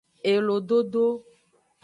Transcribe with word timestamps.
Elododo. 0.31 1.05